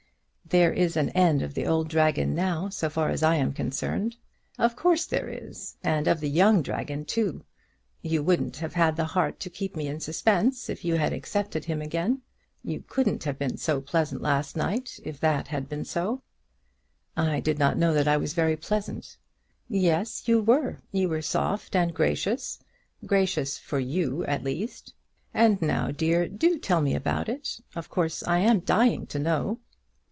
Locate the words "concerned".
3.53-4.17